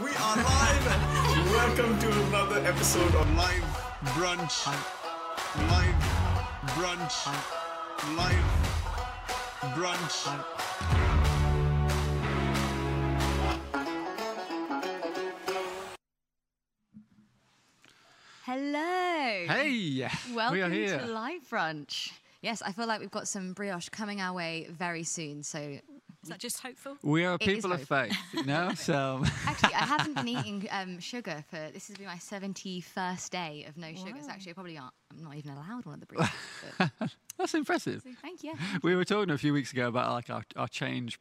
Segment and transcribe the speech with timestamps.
[0.00, 0.86] We are live.
[1.52, 3.62] Welcome to another episode of Live
[4.14, 4.66] Brunch.
[5.68, 5.94] Live
[6.76, 7.26] Brunch.
[8.16, 8.46] Live
[9.74, 11.42] Brunch.
[18.44, 19.46] Hello.
[19.46, 20.98] Hey, Welcome we are here.
[20.98, 22.10] to Live Brunch.
[22.40, 25.42] Yes, I feel like we've got some brioche coming our way very soon.
[25.44, 25.78] So,
[26.22, 26.96] Is that just hopeful?
[27.02, 28.08] we are It is people of hope.
[28.08, 28.70] faith, you know.
[28.76, 33.64] So actually, I haven't been eating um, sugar for this has been my 71st day
[33.68, 34.18] of no sugar.
[34.20, 36.30] So, actually, I probably aren't, I'm not even allowed one of the brioche.
[37.38, 38.02] that's impressive.
[38.04, 38.54] so thank you.
[38.82, 41.18] We were talking a few weeks ago about like our, our change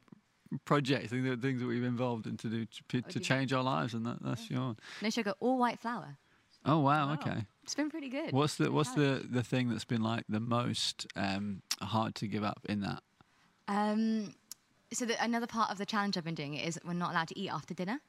[0.66, 3.94] projects, and the things that we've involved in to do to, to change our lives,
[3.94, 4.76] and that, that's your.
[5.02, 6.18] No sugar, all white flour.
[6.66, 7.46] Oh wow, okay.
[7.64, 8.34] It's been pretty good.
[8.34, 12.44] What's the what's the the thing that's been like the most um, hard to give
[12.44, 13.02] up in that?
[13.68, 14.34] Um,
[14.94, 17.40] so the, another part of the challenge I've been doing is we're not allowed to
[17.40, 18.00] eat after dinner.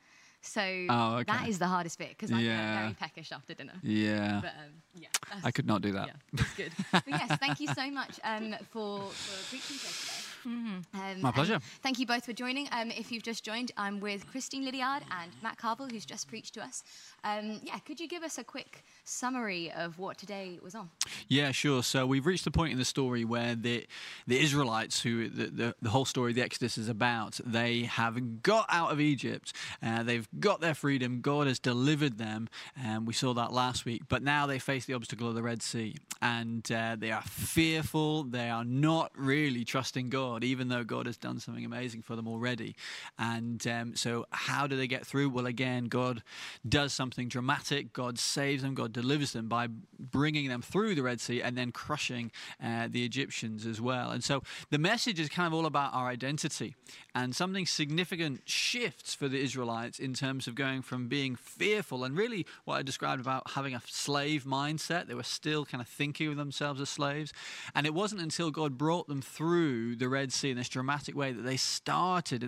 [0.40, 1.48] So Oh, okay.
[1.48, 2.82] is the hardest bit because I'm Yeah.
[2.82, 3.74] very peckish after dinner.
[3.82, 5.08] Yeah, But um, yeah,
[5.44, 6.06] I could not do that.
[6.06, 6.72] Yeah, that's good.
[6.92, 10.82] but yes, thank you so much um, for, for preaching to today.
[10.94, 11.60] Um, My pleasure.
[11.82, 12.68] Thank you both for joining.
[12.72, 16.54] Um, if you've just joined, I'm with Christine Lydiard and Matt Carville, who's just preached
[16.54, 16.82] to us.
[17.24, 20.90] Um, yeah, could you give us a quick summary of what today was on?
[21.28, 21.82] Yeah, sure.
[21.82, 23.86] So we've reached the point in the story where the
[24.26, 28.42] the Israelites, who the, the, the whole story of the Exodus is about, they have
[28.42, 29.52] got out of Egypt.
[29.82, 31.20] Uh, they've got their freedom.
[31.20, 32.48] God has delivered them,
[32.82, 34.02] and we saw that last week.
[34.08, 38.24] But now they face the obstacle of the Red Sea, and uh, they are fearful.
[38.24, 42.26] They are not really trusting God, even though God has done something amazing for them
[42.26, 42.74] already.
[43.18, 45.30] And um, so, how do they get through?
[45.30, 46.22] Well, again, God
[46.68, 47.92] does something dramatic.
[47.92, 48.74] God saves them.
[48.74, 52.30] God delivers them by bringing them through the Red Sea and then crushing
[52.62, 54.10] uh, the Egyptians as well.
[54.10, 56.74] And so, the message is kind of all about our identity.
[57.14, 62.16] And something significant shifts for the Israelites in terms of going from being fearful and
[62.16, 65.06] really what I described about having a slave mindset.
[65.06, 67.32] They were still kind of thinking of themselves as slaves.
[67.74, 71.32] And it wasn't until God brought them through the Red Sea in this dramatic way
[71.32, 72.42] that they started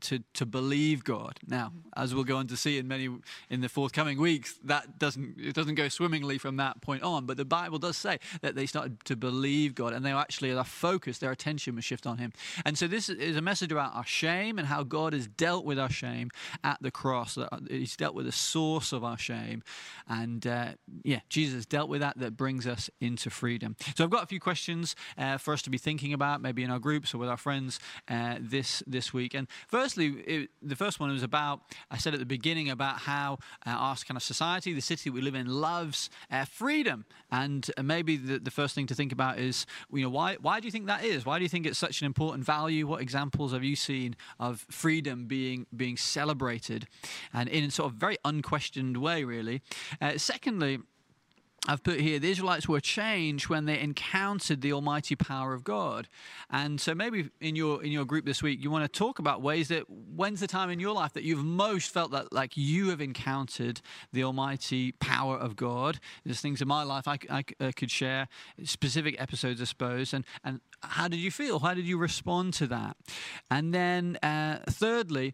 [0.00, 1.38] to, to believe God.
[1.46, 3.08] Now, as we'll go on to see in many
[3.50, 7.26] in the forthcoming weeks, that doesn't it doesn't go swimmingly from that point on.
[7.26, 10.64] But the Bible does say that they started to believe God, and they actually their
[10.64, 12.32] focus, their attention was shifted on Him.
[12.64, 15.78] And so this is a message about our shame and how God has dealt with
[15.78, 16.30] our shame
[16.62, 17.34] at the cross.
[17.34, 19.62] That He's dealt with the source of our shame,
[20.08, 22.18] and uh, yeah, Jesus dealt with that.
[22.18, 23.76] That brings us into freedom.
[23.96, 26.70] So I've got a few questions uh, for us to be thinking about, maybe in
[26.70, 29.34] our groups or with our friends uh, this this week.
[29.34, 31.60] And firstly, it, the first one was about
[31.90, 35.20] I said at the beginning about how uh, our kind of society, the city we
[35.20, 37.04] live in, loves uh, freedom.
[37.30, 40.66] And maybe the, the first thing to think about is, you know, why why do
[40.66, 41.24] you think that is?
[41.26, 42.86] Why do you think it's such an important value?
[42.86, 46.86] What examples have you seen of freedom being being celebrated,
[47.32, 49.60] and in a sort of very unquestioned way, really?
[50.00, 50.78] Uh, secondly.
[51.66, 56.08] I've put here the Israelites were changed when they encountered the almighty power of God.
[56.50, 59.40] And so maybe in your in your group this week you want to talk about
[59.40, 62.90] ways that when's the time in your life that you've most felt that like you
[62.90, 63.80] have encountered
[64.12, 66.00] the almighty power of God.
[66.24, 68.28] There's things in my life I uh, could share
[68.64, 71.60] specific episodes I suppose and and how did you feel?
[71.60, 72.96] How did you respond to that?
[73.50, 75.32] And then uh, thirdly,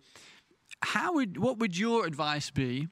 [0.82, 2.86] how would what would your advice be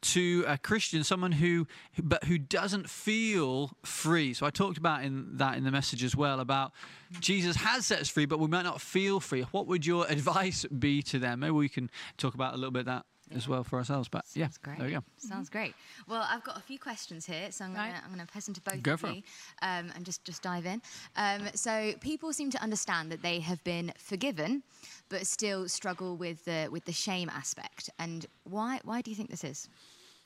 [0.00, 1.66] to a Christian, someone who
[2.02, 4.34] but who doesn't feel free?
[4.34, 6.72] So I talked about in that in the message as well about
[7.20, 9.42] Jesus has set us free, but we might not feel free.
[9.50, 11.40] What would your advice be to them?
[11.40, 14.08] Maybe we can talk about a little bit of that as well for ourselves.
[14.08, 14.78] But yeah, Sounds great.
[14.78, 15.04] there we go.
[15.18, 15.74] Sounds great.
[16.08, 17.88] Well, I've got a few questions here, so I'm Right.
[17.88, 19.16] gonna I'm gonna press into both Go of for it.
[19.16, 19.22] you
[19.62, 20.82] um, and just just dive in.
[21.16, 24.62] Um, so people seem to understand that they have been forgiven,
[25.08, 27.90] but still struggle with the with the shame aspect.
[27.98, 29.68] And why why do you think this is?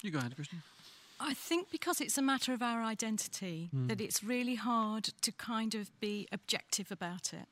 [0.03, 0.62] You go ahead, Christine.
[1.20, 5.75] I think because it's a matter of our identity that it's really hard to kind
[5.75, 7.47] of be objective about it.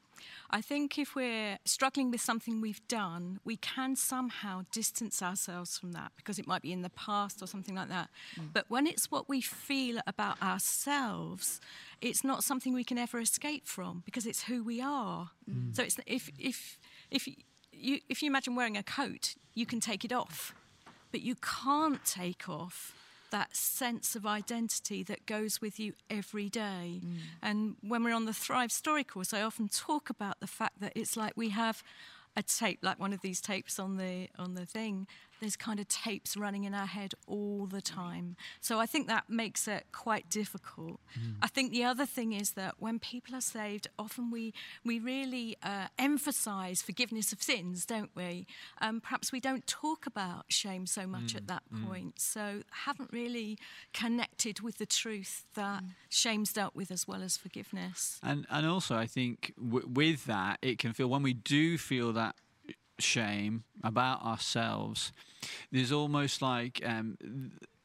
[0.51, 5.93] I think if we're struggling with something we've done, we can somehow distance ourselves from
[5.93, 8.09] that because it might be in the past or something like that.
[8.39, 8.53] Mm.
[8.53, 11.61] But when it's what we feel about ourselves,
[12.01, 15.31] it's not something we can ever escape from because it's who we are.
[15.51, 15.75] Mm.
[15.75, 16.79] So it's if if
[17.11, 20.55] if you if you imagine wearing a coat, you can take it off
[21.17, 22.93] but you can't take off
[23.31, 27.01] that sense of identity that goes with you every day.
[27.05, 27.17] Mm.
[27.43, 30.93] And when we're on the Thrive Story course, I often talk about the fact that
[30.95, 31.83] it's like we have
[32.37, 35.07] a tape, like one of these tapes on the on the thing,
[35.41, 38.37] there's kind of tapes running in our head all the time.
[38.61, 41.01] So I think that makes it quite difficult.
[41.19, 41.37] Mm.
[41.43, 44.53] I think the other thing is that when people are saved, often we,
[44.85, 48.47] we really uh, emphasize forgiveness of sins, don't we?
[48.81, 51.37] Um, perhaps we don't talk about shame so much mm.
[51.37, 51.87] at that mm.
[51.87, 52.21] point.
[52.21, 53.59] So haven't really
[53.93, 55.89] connected with the truth that mm.
[56.09, 58.19] shame's dealt with as well as forgiveness.
[58.23, 62.13] And, and also, I think w- with that, it can feel when we do feel
[62.15, 62.37] that
[62.99, 65.13] shame about ourselves,
[65.71, 67.17] there's almost like um,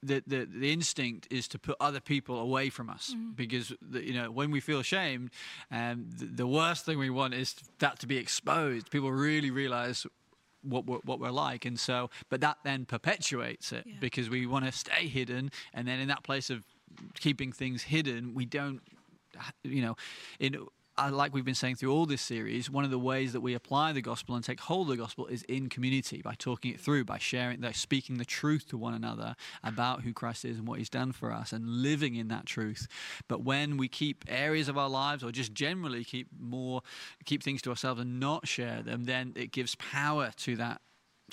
[0.03, 3.35] the, the the instinct is to put other people away from us mm.
[3.35, 5.29] because the, you know when we feel ashamed,
[5.71, 8.89] um, the, the, worst thing we want is that to be exposed.
[8.89, 10.05] People really realize.
[10.63, 13.95] What we're, what we're like, and so, but that then perpetuates it yeah.
[13.99, 16.63] because we want to stay hidden, and then in that place of
[17.19, 18.79] keeping things hidden, we don't,
[19.63, 19.95] you know,
[20.39, 23.53] in like we've been saying through all this series, one of the ways that we
[23.53, 26.79] apply the gospel and take hold of the gospel is in community by talking it
[26.79, 30.67] through, by sharing, by speaking the truth to one another about who Christ is and
[30.67, 32.87] what He's done for us, and living in that truth.
[33.27, 36.81] But when we keep areas of our lives, or just generally keep more,
[37.25, 40.81] keep things to ourselves and not share them, then it gives power to that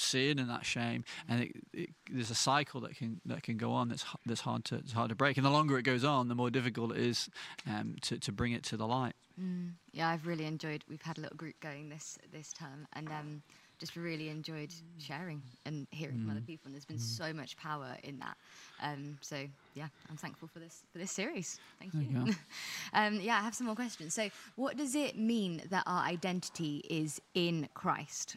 [0.00, 3.72] sin and that shame, and it, it, there's a cycle that can that can go
[3.72, 5.36] on that's that's hard to it's hard to break.
[5.36, 7.28] And the longer it goes on, the more difficult it is
[7.66, 9.14] um, to to bring it to the light.
[9.40, 10.84] Mm, yeah, I've really enjoyed.
[10.88, 13.42] We've had a little group going this this term, and um,
[13.78, 16.22] just really enjoyed sharing and hearing mm.
[16.22, 16.46] from other mm.
[16.46, 16.66] people.
[16.66, 17.00] And there's been mm.
[17.00, 18.36] so much power in that.
[18.82, 19.36] Um, so
[19.74, 21.60] yeah, I'm thankful for this for this series.
[21.78, 22.08] Thank you.
[22.26, 22.34] you
[22.92, 24.14] um, yeah, I have some more questions.
[24.14, 28.36] So, what does it mean that our identity is in Christ?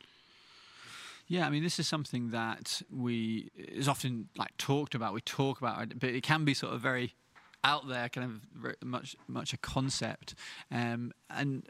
[1.31, 5.13] Yeah, I mean, this is something that we is often like talked about.
[5.13, 7.15] We talk about it, but it can be sort of very
[7.63, 10.35] out there, kind of much much a concept.
[10.69, 11.63] Um, and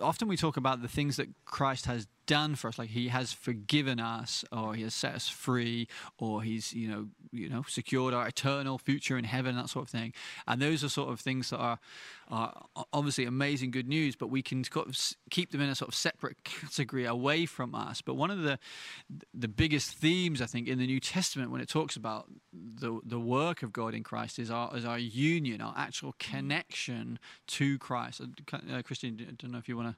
[0.00, 2.78] often we talk about the things that Christ has done for us.
[2.78, 5.88] Like he has forgiven us or he has set us free
[6.18, 9.90] or he's you know you know secured our eternal future in heaven that sort of
[9.90, 10.12] thing.
[10.46, 11.78] And those are sort of things that are,
[12.28, 14.98] are obviously amazing good news but we can sort of
[15.30, 18.02] keep them in a sort of separate category away from us.
[18.02, 18.58] But one of the
[19.34, 23.18] the biggest themes i think in the new testament when it talks about the the
[23.18, 28.20] work of god in christ is our is our union our actual connection to christ.
[28.20, 29.96] Uh, Christine i don't know if you want to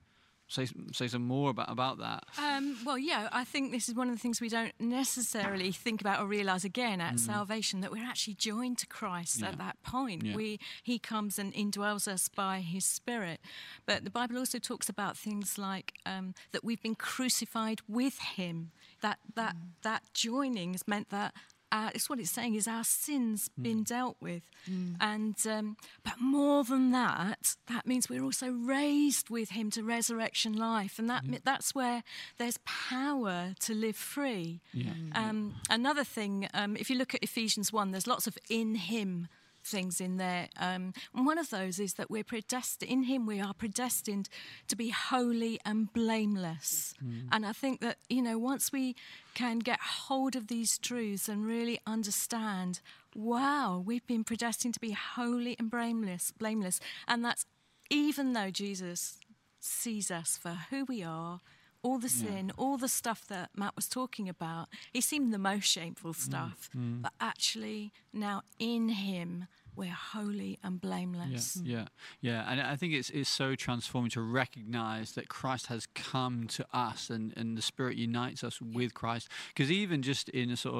[0.49, 2.25] say say some more about about that?
[2.39, 6.01] Um, well, yeah, I think this is one of the things we don't necessarily think
[6.01, 7.19] about or realise again at mm.
[7.21, 9.49] salvation that we're actually joined to Christ yeah.
[9.49, 10.25] at that point.
[10.25, 10.35] Yeah.
[10.35, 13.41] We He comes and indwells us by His Spirit.
[13.87, 18.73] But the Bible also talks about things like um, that we've been crucified with Him.
[19.01, 19.61] That that mm.
[19.83, 21.35] that joining has meant that
[21.75, 23.65] uh, it's what it's saying is our sins mm.
[23.65, 24.95] been dealt with, mm.
[25.01, 30.53] and um, but more than that, that means we're also raised with Him to resurrection
[30.53, 31.39] life, and that yeah.
[31.43, 32.05] that's where
[32.39, 34.61] there's power to live free.
[34.73, 34.93] Yeah.
[35.17, 39.27] Um, another thing, um, if you look at Ephesians one, there's lots of in Him
[39.65, 40.49] things in there.
[40.59, 44.29] Um, and one of those is that we're predestined, in Him, we are predestined
[44.69, 46.95] to be holy and blameless.
[47.05, 47.29] Mm.
[47.33, 48.95] And I think that, you know, once we
[49.35, 52.81] can get hold of these truths and really understand,
[53.15, 56.81] wow, we've been predestined to be holy and blameless, blameless.
[57.09, 57.47] And that's
[57.91, 59.19] even though Jesus
[59.61, 61.41] sees us for who we are
[61.85, 62.55] all the sin, yeah.
[62.57, 64.69] all the stuff that Matt was talking about.
[64.93, 67.03] He seemed the most shameful mm, stuff, mm, mm.
[67.03, 69.47] but actually now in him
[69.77, 71.61] we're holy and blameless.
[71.63, 71.87] Yeah, yeah,
[72.21, 72.51] yeah.
[72.51, 77.11] And I think it's, it's so transforming to recognize that Christ has come to us
[77.11, 79.29] and, and the Spirit unites us with Christ.
[79.49, 80.77] Because even just in a sort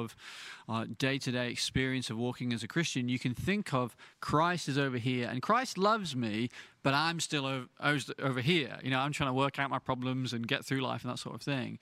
[0.67, 4.67] of day to day experience of walking as a Christian, you can think of Christ
[4.67, 6.49] is over here and Christ loves me,
[6.83, 7.67] but I'm still over,
[8.21, 8.77] over here.
[8.83, 11.19] You know, I'm trying to work out my problems and get through life and that
[11.19, 11.79] sort of thing.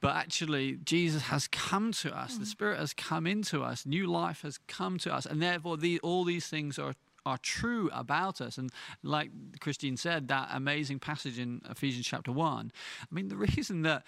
[0.00, 2.36] But actually, Jesus has come to us.
[2.36, 2.40] Mm.
[2.40, 3.86] The Spirit has come into us.
[3.86, 5.24] New life has come to us.
[5.24, 8.58] And therefore, the, all these things are, are true about us.
[8.58, 8.70] And
[9.02, 14.04] like Christine said, that amazing passage in Ephesians chapter 1, I mean, the reason that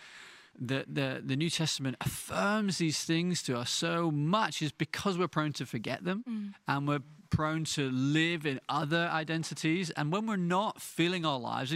[0.58, 5.28] the, the, the New Testament affirms these things to us so much is because we're
[5.28, 6.54] prone to forget them mm.
[6.66, 9.90] and we're prone to live in other identities.
[9.90, 11.74] And when we're not filling our lives,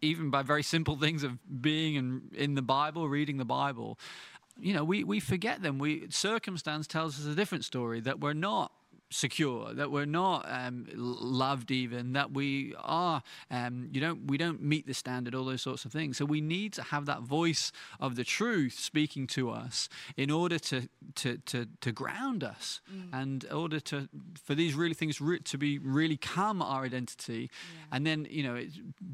[0.00, 3.98] even by very simple things of being in, in the Bible, reading the Bible,
[4.58, 5.78] you know, we, we forget them.
[5.78, 8.72] We circumstance tells us a different story that we're not
[9.12, 14.62] secure, that we're not um, loved, even that we are, um, you don't, we don't
[14.62, 16.16] meet the standard, all those sorts of things.
[16.16, 20.58] So we need to have that voice of the truth speaking to us in order
[20.58, 23.08] to to to, to ground us, mm.
[23.12, 24.08] and in order to
[24.42, 27.96] for these really things re- to be really come our identity, yeah.
[27.96, 28.62] and then you know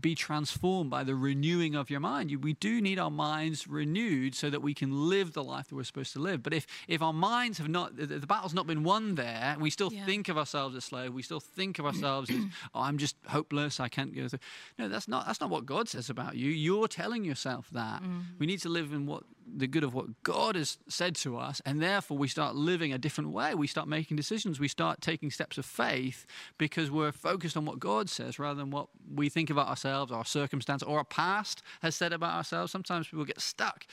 [0.01, 2.31] be transformed by the renewing of your mind.
[2.31, 5.75] You, we do need our minds renewed so that we can live the life that
[5.75, 6.43] we're supposed to live.
[6.43, 9.71] But if if our minds have not, the, the battle's not been won there, we
[9.71, 10.05] still yeah.
[10.05, 11.13] think of ourselves as slave.
[11.13, 12.37] We still think of ourselves as,
[12.75, 13.81] oh, I'm just hopeless.
[13.81, 14.41] I can't go through.
[14.79, 15.27] No, that's not.
[15.27, 16.51] That's not what God says about you.
[16.51, 18.03] You're telling yourself that.
[18.03, 18.23] Mm.
[18.39, 19.25] We need to live in what
[19.57, 22.99] the good of what God has said to us, and therefore we start living a
[22.99, 23.55] different way.
[23.55, 24.61] We start making decisions.
[24.61, 26.27] We start taking steps of faith
[26.59, 30.25] because we're focused on what God says rather than what we think about ourselves, our
[30.25, 32.73] circumstance, or our past has said about ourselves.
[32.73, 33.87] Sometimes people get stuck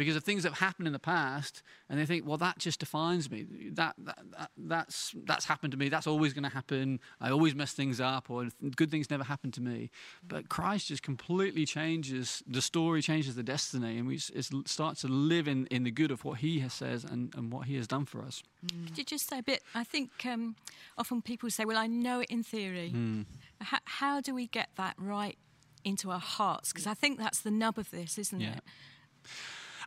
[0.00, 2.80] because of things that have happened in the past and they think well that just
[2.80, 3.44] defines me.
[3.72, 5.90] That, that, that that's that's happened to me.
[5.90, 7.00] That's always going to happen.
[7.20, 9.90] I always mess things up or good things never happen to me.
[10.26, 15.46] But christ just completely changes the story changes the destiny and we start to live
[15.46, 18.06] in, in the good of what he has says and, and what he has done
[18.06, 18.42] for us.
[18.64, 18.86] Mm.
[18.86, 20.56] could you just say a bit i think um,
[20.96, 22.90] often people say well i know it in theory.
[22.94, 23.26] Mm.
[23.60, 25.36] H- how do we get that right
[25.84, 26.72] into our hearts?
[26.72, 28.54] Because i think that's the nub of this isn't yeah.
[28.54, 28.62] it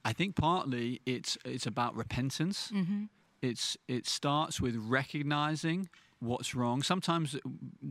[0.05, 2.71] I think partly it's it's about repentance.
[2.73, 3.03] Mm-hmm.
[3.41, 5.89] It's it starts with recognizing
[6.23, 6.81] what's wrong.
[6.81, 7.37] Sometimes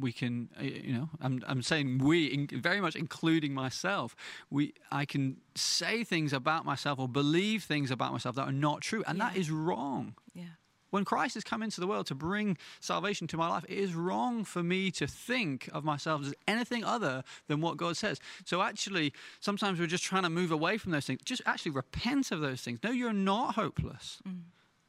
[0.01, 4.17] we can, you know, I'm, I'm saying we, very much including myself,
[4.51, 8.81] we, I can say things about myself or believe things about myself that are not
[8.81, 9.29] true, and yeah.
[9.29, 10.15] that is wrong.
[10.35, 10.45] Yeah.
[10.93, 13.95] When Christ has come into the world to bring salvation to my life, it is
[13.95, 18.21] wrong for me to think of myself as anything other than what God says.
[18.45, 21.21] So actually, sometimes we're just trying to move away from those things.
[21.25, 22.79] Just actually repent of those things.
[22.85, 24.21] No, you're not hopeless.
[24.29, 24.41] Mm.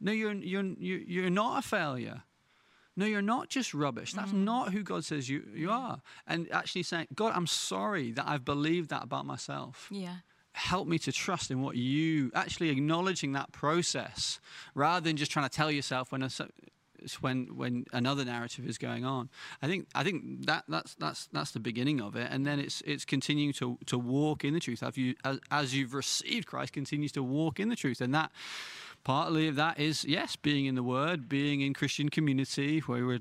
[0.02, 2.24] No, you're, you're, you're not a failure.
[2.98, 4.12] No, you're not just rubbish.
[4.12, 4.44] That's mm.
[4.44, 6.02] not who God says you, you are.
[6.28, 9.88] And actually saying, God, I'm sorry that I've believed that about myself.
[9.90, 10.18] Yeah
[10.54, 14.40] help me to trust in what you actually acknowledging that process
[14.76, 16.30] rather than just trying to tell yourself when a,
[17.22, 19.30] when when another narrative is going on.
[19.62, 22.82] I think I think that that's that's that's the beginning of it, and then it's
[22.86, 24.84] it's continuing to to walk in the truth.
[24.84, 28.32] As you as, as you've received Christ, continues to walk in the truth, and that
[29.04, 33.20] partly of that is yes being in the word being in christian community where we're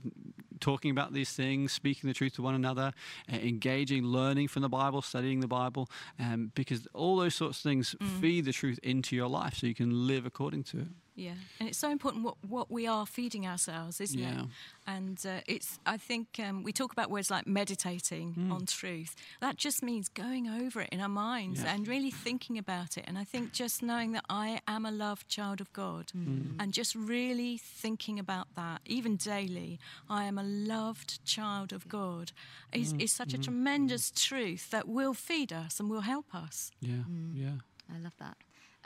[0.61, 2.93] talking about these things speaking the truth to one another
[3.33, 7.63] uh, engaging learning from the bible studying the bible um, because all those sorts of
[7.63, 8.21] things mm.
[8.21, 11.69] feed the truth into your life so you can live according to it yeah, and
[11.69, 14.43] it's so important what, what we are feeding ourselves, isn't yeah.
[14.43, 14.47] it?
[14.87, 18.53] And uh, it's, I think um, we talk about words like meditating mm.
[18.53, 19.15] on truth.
[19.41, 21.75] That just means going over it in our minds yeah.
[21.75, 23.05] and really thinking about it.
[23.07, 26.57] And I think just knowing that I am a loved child of God mm.
[26.59, 29.79] and just really thinking about that, even daily,
[30.09, 32.33] I am a loved child of God,
[32.73, 33.03] is, mm.
[33.03, 33.45] is such a mm.
[33.45, 36.71] tremendous truth that will feed us and will help us.
[36.81, 37.33] Yeah, mm.
[37.35, 37.59] yeah.
[37.95, 38.37] I love that.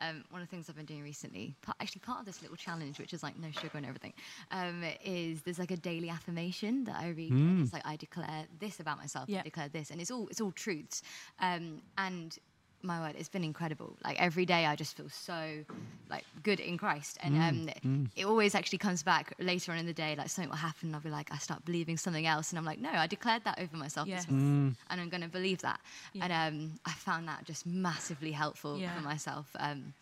[0.00, 2.57] Um, one of the things I've been doing recently, part, actually part of this little
[2.57, 4.12] challenge, which is like no sugar and everything,
[4.50, 7.33] um, is there's like a daily affirmation that I read.
[7.33, 7.62] Mm.
[7.62, 9.29] It's like I declare this about myself.
[9.29, 9.41] Yep.
[9.41, 11.03] I declare this, and it's all it's all truths.
[11.41, 12.38] Um, and
[12.87, 13.97] my word, it's been incredible.
[14.05, 15.64] Like every day, I just feel so
[16.09, 18.09] like good in Christ, and mm, um, mm.
[18.16, 20.14] it always actually comes back later on in the day.
[20.16, 22.64] Like something will happen, and I'll be like, I start believing something else, and I'm
[22.64, 24.21] like, no, I declared that over myself, yeah.
[24.21, 24.75] mm.
[24.90, 25.81] and I'm going to believe that.
[26.12, 26.25] Yeah.
[26.25, 28.95] And um, I found that just massively helpful yeah.
[28.95, 29.49] for myself.
[29.59, 29.95] Um,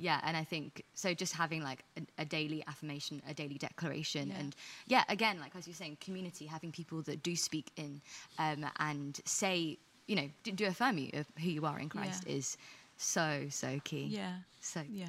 [0.00, 4.28] yeah and i think so just having like a, a daily affirmation a daily declaration
[4.28, 4.38] yeah.
[4.38, 4.56] and
[4.86, 8.00] yeah again like as you're saying community having people that do speak in
[8.38, 9.76] um, and say
[10.10, 12.34] you know, do, do affirm you of who you are in Christ yeah.
[12.34, 12.58] is
[12.96, 14.08] so so key.
[14.10, 14.34] Yeah.
[14.60, 15.06] So yeah.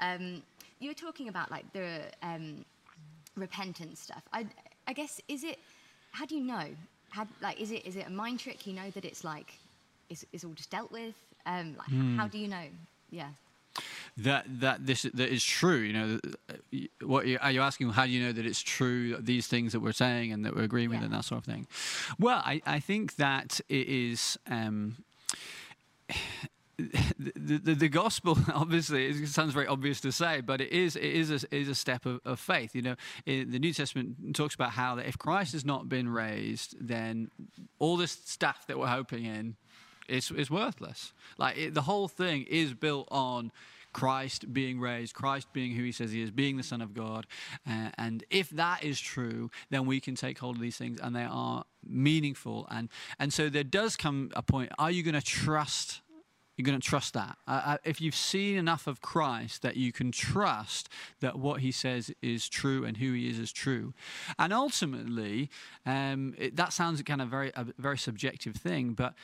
[0.00, 0.42] Um,
[0.80, 2.62] you were talking about like the um,
[3.36, 4.22] repentance stuff.
[4.34, 4.46] I
[4.86, 5.58] I guess is it?
[6.12, 6.66] How do you know?
[7.08, 8.66] How like is it is it a mind trick?
[8.66, 9.54] You know that it's like
[10.10, 11.14] is is all just dealt with.
[11.46, 12.16] Um, like, mm.
[12.18, 12.66] How do you know?
[13.10, 13.28] Yeah
[14.16, 15.78] that that this that is true.
[15.78, 16.20] You know,
[17.02, 17.90] what are you asking?
[17.90, 19.16] How do you know that it's true?
[19.16, 20.98] These things that we're saying and that we're agreeing yeah.
[20.98, 21.66] with and that sort of thing.
[22.18, 24.38] Well, I, I think that it is.
[24.48, 24.96] Um,
[26.76, 31.04] the, the, the, gospel obviously it sounds very obvious to say but it is it
[31.04, 34.70] is a, is a step of, of faith you know the new testament talks about
[34.70, 37.30] how that if christ has not been raised then
[37.78, 39.54] all this stuff that we're hoping in
[40.08, 43.50] is, is worthless like it, the whole thing is built on
[43.94, 47.26] Christ being raised, Christ being who he says he is, being the Son of God.
[47.66, 51.16] Uh, and if that is true, then we can take hold of these things and
[51.16, 52.66] they are meaningful.
[52.70, 56.02] And, and so there does come a point are you going to trust
[56.56, 57.36] you're going to trust that.
[57.48, 60.88] Uh, uh, if you've seen enough of Christ that you can trust
[61.20, 63.92] that what he says is true and who he is is true.
[64.38, 65.50] And ultimately,
[65.84, 69.14] um, it, that sounds kind of very, a very subjective thing, but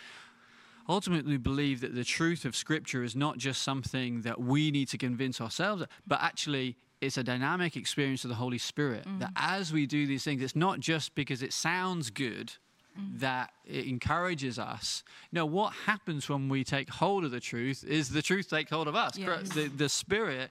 [0.88, 4.98] ultimately believe that the truth of Scripture is not just something that we need to
[4.98, 9.06] convince ourselves, but actually it's a dynamic experience of the Holy Spirit.
[9.06, 9.20] Mm.
[9.20, 12.52] That as we do these things, it's not just because it sounds good
[12.96, 15.02] that it encourages us.
[15.32, 18.88] No, what happens when we take hold of the truth is the truth take hold
[18.88, 19.16] of us.
[19.16, 19.50] Yes.
[19.50, 20.50] The, the Spirit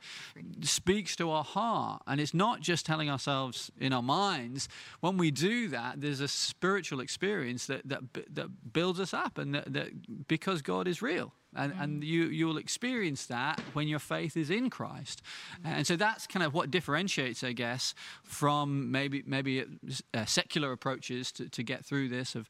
[0.62, 4.69] speaks to our heart, and it's not just telling ourselves in our minds.
[5.01, 8.01] When we do that, there's a spiritual experience that that,
[8.34, 11.84] that builds us up, and that, that because God is real and, mm.
[11.84, 15.22] and you you'll experience that when your faith is in Christ,
[15.63, 15.70] mm.
[15.70, 19.65] and so that's kind of what differentiates, I guess, from maybe maybe
[20.13, 22.36] uh, secular approaches to, to get through this.
[22.36, 22.48] Of,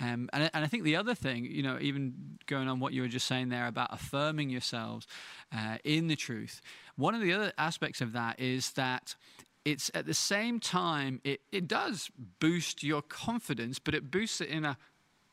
[0.00, 3.02] um, and and I think the other thing, you know, even going on what you
[3.02, 5.06] were just saying there about affirming yourselves
[5.54, 6.60] uh, in the truth,
[6.96, 9.14] one of the other aspects of that is that
[9.64, 14.48] it's at the same time it, it does boost your confidence but it boosts it
[14.48, 14.76] in a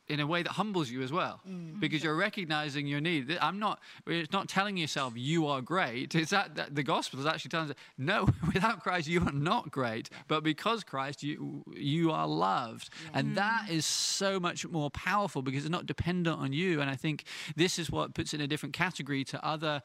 [0.09, 1.79] in a way that humbles you as well mm.
[1.79, 6.31] because you're recognizing your need i'm not it's not telling yourself you are great it's
[6.31, 10.09] that, that the gospel is actually telling us no without christ you are not great
[10.27, 13.19] but because christ you you are loved yeah.
[13.19, 13.71] and that mm.
[13.71, 17.77] is so much more powerful because it's not dependent on you and i think this
[17.77, 19.81] is what puts it in a different category to other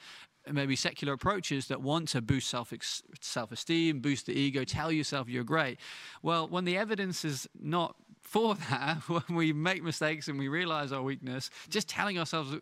[0.51, 2.73] maybe secular approaches that want to boost self
[3.21, 5.79] self esteem, boost the ego, tell yourself you're great.
[6.23, 10.93] Well, when the evidence is not for that, when we make mistakes and we realize
[10.93, 12.57] our weakness, just telling ourselves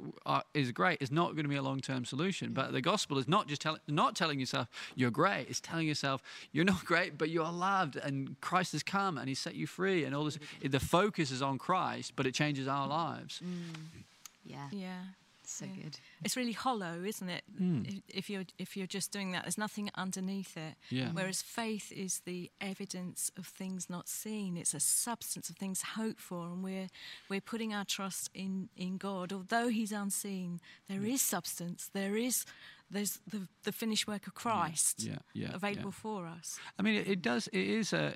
[0.55, 2.53] is great is not going to be a long term solution.
[2.53, 6.23] But the gospel is not just tell, not telling yourself you're great, it's telling yourself
[6.53, 10.05] you're not great, but you're loved and Christ has come and He set you free.
[10.05, 13.41] And all this, the focus is on Christ, but it changes our lives.
[13.45, 14.03] Mm.
[14.45, 14.69] Yeah.
[14.73, 15.03] Yeah
[15.51, 15.83] so yeah.
[15.83, 15.99] good.
[16.25, 17.43] It's really hollow, isn't it?
[17.61, 17.87] Mm.
[17.87, 20.75] If, if, you're if you're just doing that, there's nothing underneath it.
[20.91, 21.11] Yeah.
[21.13, 24.57] Whereas faith is the evidence of things not seen.
[24.57, 26.89] It's a substance of things hoped for, and we're
[27.29, 29.33] we're putting our trust in in God.
[29.33, 31.91] Although He's unseen, there is substance.
[31.93, 32.45] There is
[32.91, 36.59] there's the the finished work of Christ yeah, yeah, yeah available for us.
[36.79, 37.49] I mean, it, it does.
[37.49, 38.15] It is a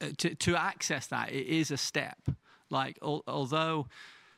[0.00, 1.32] to to access that.
[1.32, 2.18] It is a step.
[2.70, 3.86] Like al- although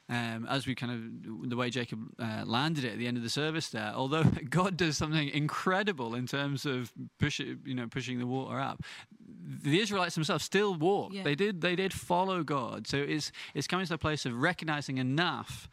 [0.09, 3.23] um, as we kind of the way Jacob uh, landed it at the end of
[3.23, 3.93] the service there.
[3.95, 8.83] Although God does something incredible in terms of pushing, you know, pushing the water up,
[9.21, 11.15] the Israelites themselves still walked.
[11.15, 11.25] Yeah.
[11.25, 11.61] They did.
[11.61, 12.87] They did follow God.
[12.87, 15.69] So it's it's coming to a place of recognizing enough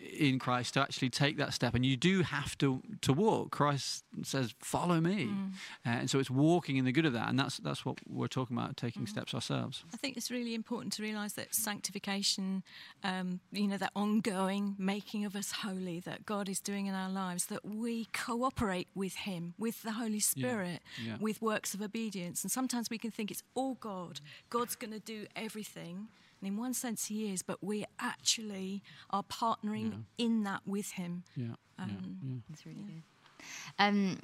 [0.00, 1.74] in Christ to actually take that step.
[1.74, 3.50] And you do have to to walk.
[3.50, 5.52] Christ says, "Follow me," mm.
[5.86, 7.28] uh, and so it's walking in the good of that.
[7.28, 9.08] And that's that's what we're talking about, taking mm.
[9.08, 9.84] steps ourselves.
[9.92, 12.62] I think it's really important to realise that sanctification,
[13.04, 17.10] um, you know, that ongoing making of us holy that God is doing in our
[17.10, 21.12] lives, that we cooperate with Him, with the Holy Spirit, yeah.
[21.12, 21.16] Yeah.
[21.20, 22.42] with works of obedience.
[22.42, 24.20] And sometimes we can think it's all God.
[24.48, 26.08] God's going to do everything.
[26.40, 30.26] And in one sense, he is, but we actually are partnering yeah.
[30.26, 31.24] in that with him.
[31.36, 33.02] Yeah, um, yeah, that's really good.
[33.78, 34.20] Um,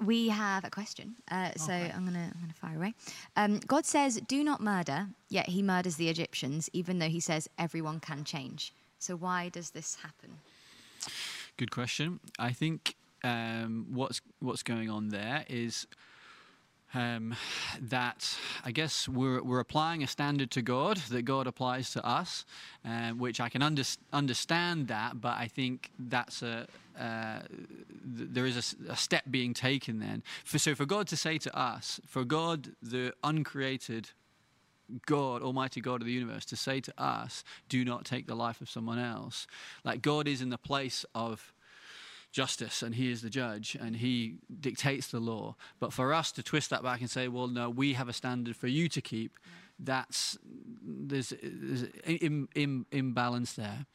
[0.00, 1.92] we have a question, uh, so okay.
[1.94, 2.94] I'm gonna I'm gonna fire away.
[3.36, 7.48] Um, God says, "Do not murder," yet He murders the Egyptians, even though He says
[7.58, 8.72] everyone can change.
[8.98, 10.38] So why does this happen?
[11.56, 12.20] Good question.
[12.38, 15.86] I think um, what's what's going on there is
[16.94, 17.34] um,
[17.80, 22.44] that I guess we're, we're applying a standard to God that God applies to us,
[22.84, 26.66] uh, which I can under, understand that, but I think that's a
[26.98, 30.22] uh, th- there is a, a, step being taken then.
[30.44, 34.10] For, so for God to say to us, for God, the uncreated
[35.06, 38.60] God, Almighty God of the universe, to say to us, do not take the life
[38.60, 39.46] of someone else,
[39.84, 41.54] like God is in the place of
[42.32, 45.56] justice and he is the judge and he dictates the law.
[45.78, 48.56] But for us to twist that back and say, well, no, we have a standard
[48.56, 49.38] for you to keep,
[49.78, 50.38] that's
[50.82, 53.86] there's, there's Im, Im, imbalance there.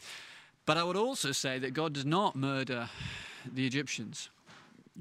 [0.66, 2.90] But I would also say that God does not murder
[3.52, 4.30] the Egyptians.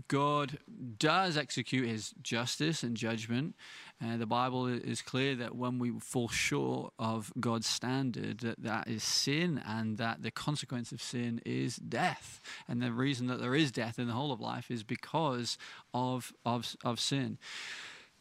[0.08, 0.58] God
[0.98, 3.54] does execute his justice and judgment.
[4.04, 8.88] Uh, the Bible is clear that when we fall short of God's standard, that that
[8.88, 12.40] is sin and that the consequence of sin is death.
[12.66, 15.56] And the reason that there is death in the whole of life is because
[15.92, 17.38] of, of, of sin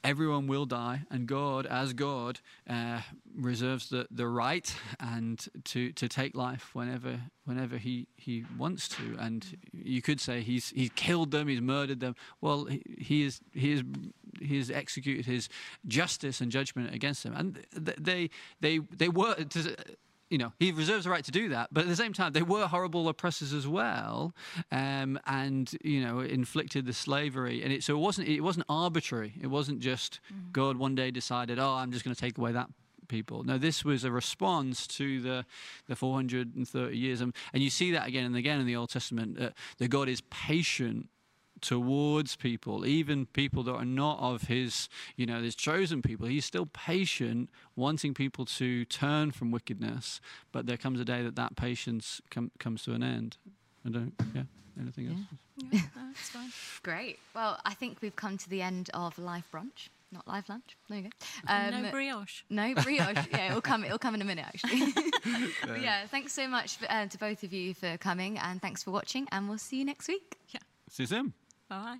[0.03, 2.39] everyone will die, and God, as God,
[2.69, 3.01] uh,
[3.35, 9.17] reserves the, the right and to, to take life whenever whenever he, he wants to.
[9.19, 12.15] And you could say he's he's killed them, he's murdered them.
[12.41, 13.83] Well, he, is he is
[14.41, 15.49] he has executed his
[15.87, 19.35] justice and judgment against them, and they they they were.
[19.35, 19.75] To,
[20.33, 21.69] you know, he reserves the right to do that.
[21.71, 24.33] But at the same time, they were horrible oppressors as well,
[24.71, 27.61] um, and you know, inflicted the slavery.
[27.61, 29.35] And it, so it wasn't it wasn't arbitrary.
[29.39, 30.19] It wasn't just
[30.51, 32.67] God one day decided, oh, I'm just going to take away that
[33.07, 33.43] people.
[33.43, 35.45] No, this was a response to the
[35.87, 39.39] the 430 years, and, and you see that again and again in the Old Testament.
[39.39, 41.09] Uh, that God is patient
[41.63, 46.27] towards people, even people that are not of his, you know, his chosen people.
[46.27, 50.21] He's still patient, wanting people to turn from wickedness.
[50.51, 53.37] But there comes a day that that patience com- comes to an end.
[53.85, 54.43] I don't, yeah,
[54.79, 55.19] anything else?
[55.71, 56.51] Yeah, that's fine.
[56.83, 57.19] Great.
[57.35, 60.77] Well, I think we've come to the end of live brunch, not live lunch.
[60.89, 61.69] There you go.
[61.69, 62.43] no brioche.
[62.49, 63.27] No brioche.
[63.31, 63.83] yeah, it'll come.
[63.83, 64.93] It'll come in a minute, actually.
[65.81, 66.05] Yeah.
[66.07, 69.27] Thanks so much for, uh, to both of you for coming, and thanks for watching.
[69.31, 70.37] And we'll see you next week.
[70.49, 70.59] Yeah.
[70.89, 71.33] See you soon.
[71.69, 71.99] Bye.